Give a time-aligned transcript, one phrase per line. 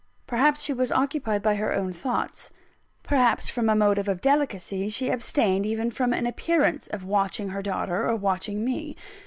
[0.25, 2.49] Perhaps she was occupied by her own thoughts;
[3.03, 7.61] perhaps, from a motive of delicacy, she abstained even from an appearance of watching her
[7.61, 8.95] daughter or watching me.